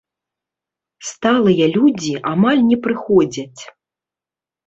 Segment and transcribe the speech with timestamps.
[1.09, 3.61] Сталыя людзі амаль не прыходзяць.